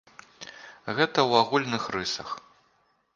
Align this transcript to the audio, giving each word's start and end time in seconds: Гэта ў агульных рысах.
Гэта 0.95 1.19
ў 1.29 1.41
агульных 1.41 1.83
рысах. 1.97 2.29